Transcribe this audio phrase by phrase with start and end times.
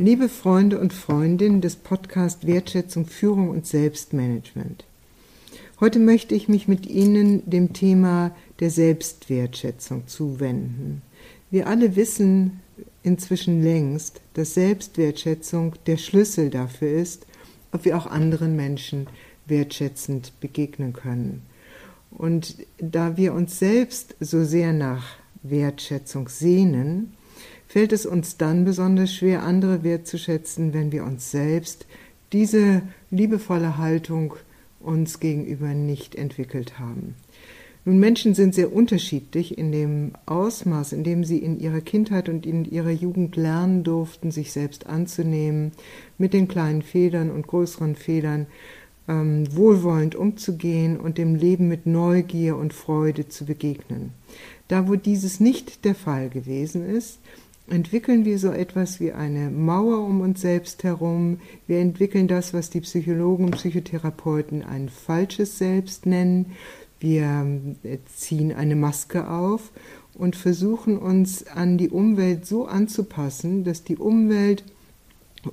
[0.00, 4.84] Liebe Freunde und Freundinnen des Podcasts Wertschätzung, Führung und Selbstmanagement.
[5.80, 11.02] Heute möchte ich mich mit Ihnen dem Thema der Selbstwertschätzung zuwenden.
[11.50, 12.60] Wir alle wissen
[13.02, 17.26] inzwischen längst, dass Selbstwertschätzung der Schlüssel dafür ist,
[17.72, 19.08] ob wir auch anderen Menschen
[19.48, 21.42] wertschätzend begegnen können.
[22.12, 27.14] Und da wir uns selbst so sehr nach Wertschätzung sehnen,
[27.68, 31.86] fällt es uns dann besonders schwer, andere wertzuschätzen, wenn wir uns selbst
[32.32, 34.34] diese liebevolle Haltung
[34.80, 37.14] uns gegenüber nicht entwickelt haben.
[37.84, 42.44] Nun, Menschen sind sehr unterschiedlich in dem Ausmaß, in dem sie in ihrer Kindheit und
[42.44, 45.72] in ihrer Jugend lernen durften, sich selbst anzunehmen,
[46.18, 48.46] mit den kleinen Fehlern und größeren Fehlern
[49.08, 54.12] ähm, wohlwollend umzugehen und dem Leben mit Neugier und Freude zu begegnen.
[54.68, 57.20] Da, wo dieses nicht der Fall gewesen ist,
[57.70, 61.40] entwickeln wir so etwas wie eine Mauer um uns selbst herum.
[61.66, 66.52] Wir entwickeln das, was die Psychologen und Psychotherapeuten ein falsches Selbst nennen.
[67.00, 67.46] Wir
[67.82, 69.70] äh, ziehen eine Maske auf
[70.14, 74.64] und versuchen uns an die Umwelt so anzupassen, dass die Umwelt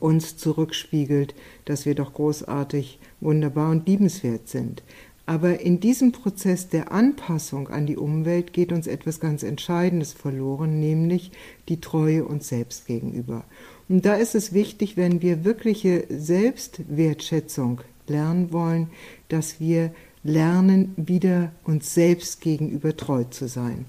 [0.00, 1.34] uns zurückspiegelt,
[1.66, 4.82] dass wir doch großartig, wunderbar und liebenswert sind.
[5.26, 10.80] Aber in diesem Prozess der Anpassung an die Umwelt geht uns etwas ganz Entscheidendes verloren,
[10.80, 11.32] nämlich
[11.68, 13.44] die Treue uns selbst gegenüber.
[13.88, 18.90] Und da ist es wichtig, wenn wir wirkliche Selbstwertschätzung lernen wollen,
[19.28, 23.84] dass wir lernen, wieder uns selbst gegenüber treu zu sein.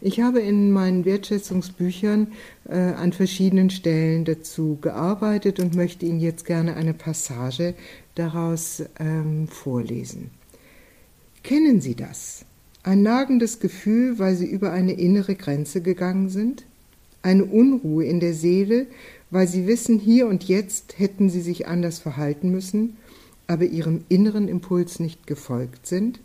[0.00, 2.28] Ich habe in meinen Wertschätzungsbüchern
[2.68, 7.74] äh, an verschiedenen Stellen dazu gearbeitet und möchte Ihnen jetzt gerne eine Passage
[8.14, 10.30] daraus ähm, vorlesen.
[11.42, 12.44] Kennen Sie das?
[12.82, 16.64] Ein nagendes Gefühl, weil Sie über eine innere Grenze gegangen sind?
[17.22, 18.86] Eine Unruhe in der Seele,
[19.30, 22.96] weil Sie wissen, hier und jetzt hätten Sie sich anders verhalten müssen,
[23.46, 26.20] aber Ihrem inneren Impuls nicht gefolgt sind?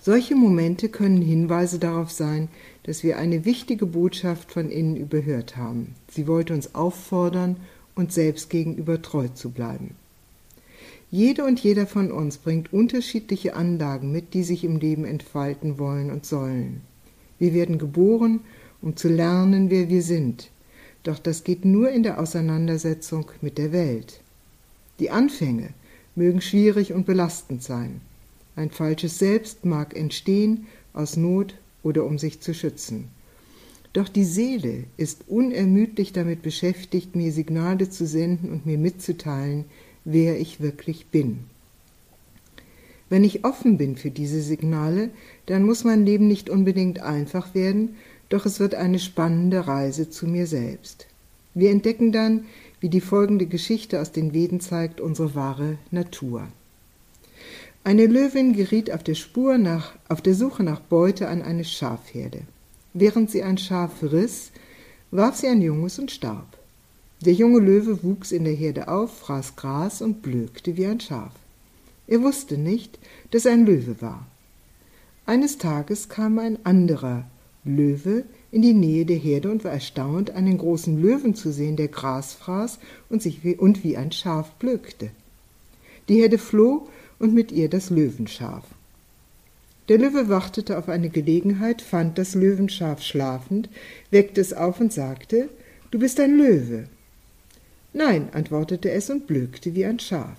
[0.00, 2.48] Solche Momente können Hinweise darauf sein,
[2.84, 5.94] dass wir eine wichtige Botschaft von innen überhört haben.
[6.08, 7.56] Sie wollte uns auffordern,
[7.96, 9.96] uns selbst gegenüber treu zu bleiben.
[11.10, 16.10] Jede und jeder von uns bringt unterschiedliche Anlagen mit, die sich im Leben entfalten wollen
[16.10, 16.80] und sollen.
[17.38, 18.40] Wir werden geboren,
[18.82, 20.50] um zu lernen, wer wir sind.
[21.04, 24.20] Doch das geht nur in der Auseinandersetzung mit der Welt.
[24.98, 25.70] Die Anfänge
[26.16, 28.00] mögen schwierig und belastend sein.
[28.56, 33.08] Ein falsches Selbst mag entstehen aus Not oder um sich zu schützen.
[33.92, 39.66] Doch die Seele ist unermüdlich damit beschäftigt, mir Signale zu senden und mir mitzuteilen,
[40.06, 41.40] wer ich wirklich bin.
[43.10, 45.10] Wenn ich offen bin für diese Signale,
[45.44, 47.96] dann muss mein Leben nicht unbedingt einfach werden,
[48.28, 51.06] doch es wird eine spannende Reise zu mir selbst.
[51.54, 52.46] Wir entdecken dann,
[52.80, 56.48] wie die folgende Geschichte aus den Veden zeigt, unsere wahre Natur.
[57.84, 62.42] Eine Löwin geriet auf der Spur nach, auf der Suche nach Beute an eine Schafherde.
[62.94, 64.50] Während sie ein Schaf riss,
[65.10, 66.55] warf sie ein Junges und starb.
[67.26, 71.32] Der junge Löwe wuchs in der Herde auf, fraß Gras und blökte wie ein Schaf.
[72.06, 73.00] Er wusste nicht,
[73.32, 74.28] dass er ein Löwe war.
[75.26, 77.24] Eines Tages kam ein anderer
[77.64, 78.22] Löwe
[78.52, 82.32] in die Nähe der Herde und war erstaunt, einen großen Löwen zu sehen, der Gras
[82.34, 82.78] fraß
[83.10, 85.10] und sich wie, und wie ein Schaf blökte.
[86.08, 86.88] Die Herde floh
[87.18, 88.62] und mit ihr das Löwenschaf.
[89.88, 93.68] Der Löwe wartete auf eine Gelegenheit, fand das Löwenschaf schlafend,
[94.12, 95.48] weckte es auf und sagte,
[95.90, 96.84] Du bist ein Löwe.
[97.96, 100.36] Nein, antwortete es und blökte wie ein Schaf.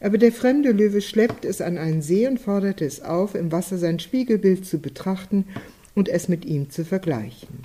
[0.00, 3.78] Aber der fremde Löwe schleppte es an einen See und forderte es auf, im Wasser
[3.78, 5.46] sein Spiegelbild zu betrachten
[5.94, 7.64] und es mit ihm zu vergleichen.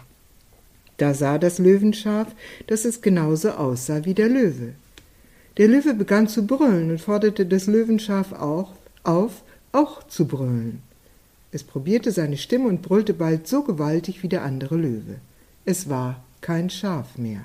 [0.96, 2.34] Da sah das Löwenschaf,
[2.68, 4.70] dass es genauso aussah wie der Löwe.
[5.58, 8.72] Der Löwe begann zu brüllen und forderte das Löwenschaf auch
[9.04, 9.44] auf,
[9.74, 10.82] auch zu brüllen.
[11.52, 15.16] Es probierte seine Stimme und brüllte bald so gewaltig wie der andere Löwe.
[15.66, 17.44] Es war kein Schaf mehr.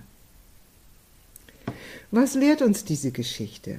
[2.10, 3.78] Was lehrt uns diese Geschichte?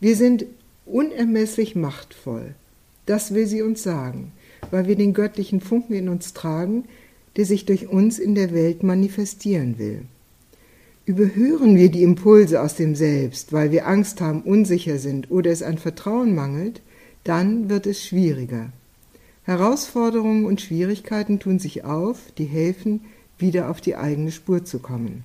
[0.00, 0.46] Wir sind
[0.86, 2.54] unermesslich machtvoll.
[3.06, 4.32] Das will sie uns sagen,
[4.70, 6.84] weil wir den göttlichen Funken in uns tragen,
[7.36, 10.02] der sich durch uns in der Welt manifestieren will.
[11.04, 15.62] Überhören wir die Impulse aus dem Selbst, weil wir Angst haben, unsicher sind oder es
[15.62, 16.82] an Vertrauen mangelt,
[17.24, 18.72] dann wird es schwieriger.
[19.44, 23.06] Herausforderungen und Schwierigkeiten tun sich auf, die helfen,
[23.38, 25.24] wieder auf die eigene Spur zu kommen.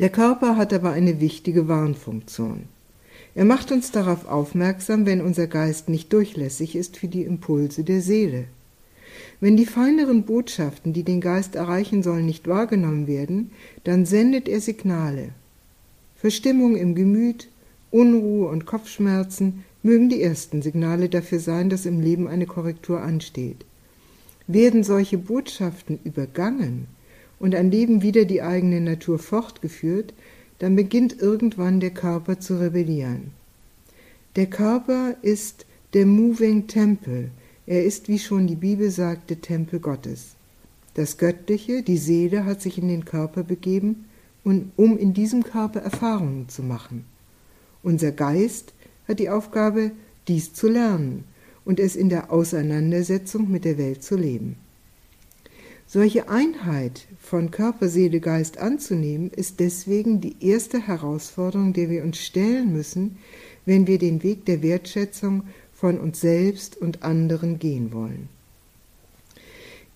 [0.00, 2.62] Der Körper hat aber eine wichtige Warnfunktion.
[3.34, 8.00] Er macht uns darauf aufmerksam, wenn unser Geist nicht durchlässig ist für die Impulse der
[8.00, 8.46] Seele.
[9.40, 13.50] Wenn die feineren Botschaften, die den Geist erreichen sollen, nicht wahrgenommen werden,
[13.84, 15.34] dann sendet er Signale.
[16.16, 17.48] Verstimmung im Gemüt,
[17.90, 23.66] Unruhe und Kopfschmerzen mögen die ersten Signale dafür sein, dass im Leben eine Korrektur ansteht.
[24.46, 26.86] Werden solche Botschaften übergangen
[27.40, 30.14] und ein Leben wieder die eigene Natur fortgeführt,
[30.60, 33.32] dann beginnt irgendwann der Körper zu rebellieren.
[34.36, 37.30] Der Körper ist der Moving Temple,
[37.66, 40.36] er ist, wie schon die Bibel sagt, der Tempel Gottes.
[40.94, 44.04] Das Göttliche, die Seele, hat sich in den Körper begeben,
[44.44, 47.04] um in diesem Körper Erfahrungen zu machen.
[47.82, 48.74] Unser Geist
[49.08, 49.92] hat die Aufgabe,
[50.28, 51.24] dies zu lernen
[51.64, 54.56] und es in der Auseinandersetzung mit der Welt zu leben.
[55.92, 62.18] Solche Einheit von Körper, Seele, Geist anzunehmen, ist deswegen die erste Herausforderung, der wir uns
[62.18, 63.18] stellen müssen,
[63.66, 65.42] wenn wir den Weg der Wertschätzung
[65.74, 68.28] von uns selbst und anderen gehen wollen.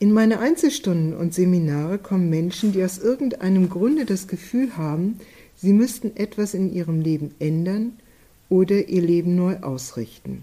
[0.01, 5.21] In meine Einzelstunden und Seminare kommen Menschen, die aus irgendeinem Grunde das Gefühl haben,
[5.55, 7.93] sie müssten etwas in ihrem Leben ändern
[8.49, 10.43] oder ihr Leben neu ausrichten.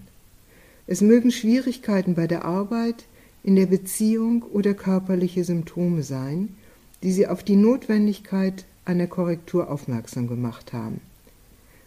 [0.86, 3.04] Es mögen Schwierigkeiten bei der Arbeit,
[3.44, 6.54] in der Beziehung oder körperliche Symptome sein,
[7.02, 11.00] die sie auf die Notwendigkeit einer Korrektur aufmerksam gemacht haben.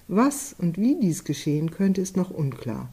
[0.08, 2.90] Was und wie dies geschehen könnte, ist noch unklar.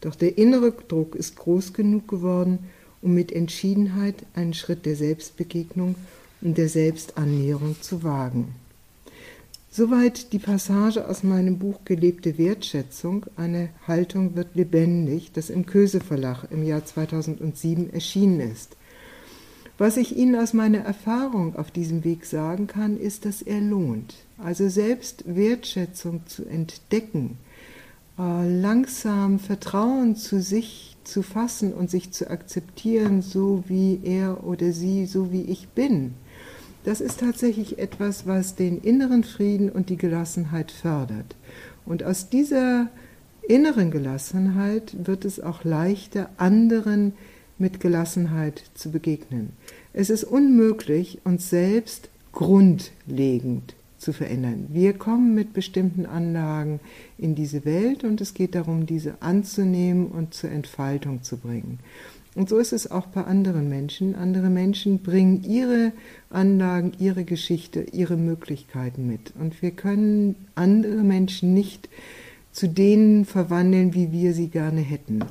[0.00, 2.58] Doch der innere Druck ist groß genug geworden,
[3.02, 5.94] um mit Entschiedenheit einen Schritt der Selbstbegegnung
[6.42, 8.54] und der Selbstannäherung zu wagen.
[9.72, 16.00] Soweit die Passage aus meinem Buch Gelebte Wertschätzung, eine Haltung wird lebendig, das im Köse
[16.00, 18.76] Verlag im Jahr 2007 erschienen ist.
[19.78, 24.16] Was ich Ihnen aus meiner Erfahrung auf diesem Weg sagen kann, ist, dass er lohnt.
[24.38, 27.38] Also selbst Wertschätzung zu entdecken,
[28.18, 34.72] äh, langsam Vertrauen zu sich zu fassen und sich zu akzeptieren, so wie er oder
[34.72, 36.14] sie, so wie ich bin.
[36.84, 41.36] Das ist tatsächlich etwas, was den inneren Frieden und die Gelassenheit fördert.
[41.84, 42.88] Und aus dieser
[43.46, 47.12] inneren Gelassenheit wird es auch leichter, anderen
[47.58, 49.50] mit Gelassenheit zu begegnen.
[49.92, 54.68] Es ist unmöglich, uns selbst grundlegend zu verändern.
[54.70, 56.80] Wir kommen mit bestimmten Anlagen
[57.18, 61.80] in diese Welt und es geht darum, diese anzunehmen und zur Entfaltung zu bringen.
[62.36, 64.14] Und so ist es auch bei anderen Menschen.
[64.14, 65.92] Andere Menschen bringen ihre
[66.30, 69.32] Anlagen, ihre Geschichte, ihre Möglichkeiten mit.
[69.38, 71.88] Und wir können andere Menschen nicht
[72.52, 75.24] zu denen verwandeln, wie wir sie gerne hätten.